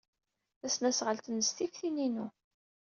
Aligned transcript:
Tasnasɣalt-nnes 0.59 1.49
tif 1.51 1.73
tin-inu. 1.79 2.27